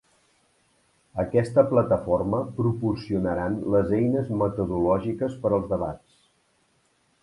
Aquesta 1.23 1.65
plataforma 1.73 2.41
proporcionaran 2.57 3.61
les 3.77 3.95
eines 4.01 4.35
metodològiques 4.43 5.41
per 5.45 5.57
als 5.57 5.73
debats. 5.77 6.23